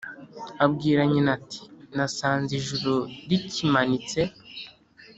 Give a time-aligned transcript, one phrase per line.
[0.65, 2.93] abwira nyina ati:”nasanze ijuru
[3.29, 4.21] rikimanitse